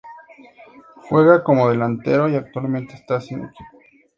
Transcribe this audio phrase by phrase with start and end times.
[1.07, 3.65] Juega como delantero y actualmente está sin equipo.